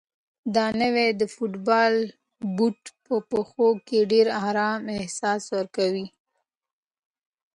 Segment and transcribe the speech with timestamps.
[0.55, 1.95] دا نوی د فوټبال
[2.55, 6.05] بوټ په پښو کې د ډېر ارام احساس ورکوي.